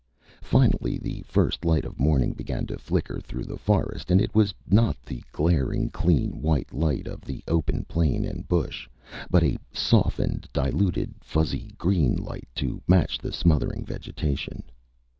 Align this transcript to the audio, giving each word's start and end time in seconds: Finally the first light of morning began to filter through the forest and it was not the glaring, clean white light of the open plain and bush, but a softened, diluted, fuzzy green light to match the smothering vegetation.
Finally 0.41 0.97
the 0.97 1.21
first 1.27 1.63
light 1.63 1.85
of 1.85 1.99
morning 1.99 2.33
began 2.33 2.65
to 2.65 2.75
filter 2.79 3.19
through 3.21 3.43
the 3.43 3.55
forest 3.59 4.09
and 4.09 4.19
it 4.19 4.33
was 4.33 4.51
not 4.67 4.97
the 5.05 5.23
glaring, 5.31 5.91
clean 5.91 6.41
white 6.41 6.73
light 6.73 7.05
of 7.05 7.21
the 7.21 7.43
open 7.47 7.85
plain 7.87 8.25
and 8.25 8.47
bush, 8.47 8.89
but 9.29 9.43
a 9.43 9.59
softened, 9.71 10.47
diluted, 10.51 11.13
fuzzy 11.21 11.69
green 11.77 12.15
light 12.15 12.49
to 12.55 12.81
match 12.87 13.19
the 13.19 13.31
smothering 13.31 13.85
vegetation. 13.85 14.63